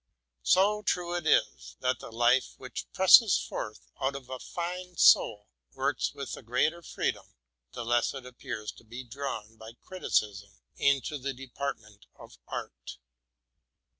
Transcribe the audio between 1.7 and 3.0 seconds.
that the life which